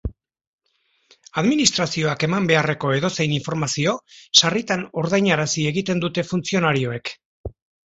Administrazioak 1.41 2.25
eman 2.29 2.47
beharreko 2.53 2.95
edozein 3.01 3.37
informazio 3.37 3.95
sarritan 4.41 4.89
ordainarazi 5.05 5.69
egiten 5.75 6.05
dute 6.07 6.27
funtzionarioek. 6.33 7.17